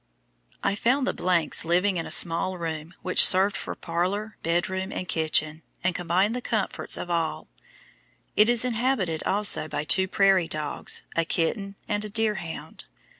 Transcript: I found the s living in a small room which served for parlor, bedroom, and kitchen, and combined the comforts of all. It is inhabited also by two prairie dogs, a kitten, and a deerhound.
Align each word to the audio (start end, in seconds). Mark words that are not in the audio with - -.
I 0.63 0.73
found 0.73 1.05
the 1.05 1.43
s 1.51 1.63
living 1.63 1.97
in 1.97 2.07
a 2.07 2.11
small 2.11 2.57
room 2.57 2.95
which 3.03 3.23
served 3.23 3.55
for 3.55 3.75
parlor, 3.75 4.35
bedroom, 4.41 4.91
and 4.91 5.07
kitchen, 5.07 5.61
and 5.83 5.93
combined 5.93 6.35
the 6.35 6.41
comforts 6.41 6.97
of 6.97 7.11
all. 7.11 7.49
It 8.35 8.49
is 8.49 8.65
inhabited 8.65 9.21
also 9.27 9.67
by 9.67 9.83
two 9.83 10.07
prairie 10.07 10.47
dogs, 10.47 11.03
a 11.15 11.23
kitten, 11.23 11.75
and 11.87 12.03
a 12.03 12.09
deerhound. 12.09 12.85